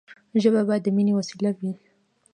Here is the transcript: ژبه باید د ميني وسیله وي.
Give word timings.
ژبه 0.41 0.61
باید 0.67 0.83
د 0.85 0.89
ميني 0.95 1.13
وسیله 1.15 1.51
وي. 1.59 1.71